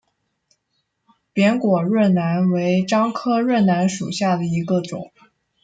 [1.31, 5.11] 扁果润楠为樟科润楠属下的一个种。